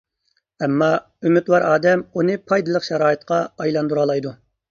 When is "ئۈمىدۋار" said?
1.27-1.65